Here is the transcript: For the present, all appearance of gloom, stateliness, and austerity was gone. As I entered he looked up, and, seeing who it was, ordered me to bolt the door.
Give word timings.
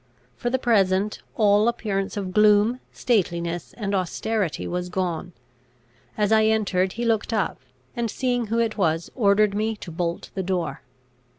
For 0.35 0.49
the 0.49 0.57
present, 0.57 1.19
all 1.35 1.67
appearance 1.67 2.17
of 2.17 2.31
gloom, 2.33 2.79
stateliness, 2.91 3.75
and 3.77 3.93
austerity 3.93 4.65
was 4.67 4.89
gone. 4.89 5.31
As 6.17 6.31
I 6.31 6.45
entered 6.45 6.93
he 6.93 7.05
looked 7.05 7.31
up, 7.31 7.59
and, 7.95 8.09
seeing 8.09 8.47
who 8.47 8.57
it 8.57 8.79
was, 8.79 9.11
ordered 9.13 9.53
me 9.53 9.75
to 9.75 9.91
bolt 9.91 10.31
the 10.33 10.41
door. 10.41 10.81